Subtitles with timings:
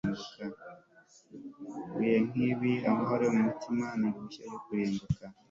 [1.91, 5.23] mu bihe nk'ibi, amahoro yo mu mutima ni uruhushya rwo kurimbuka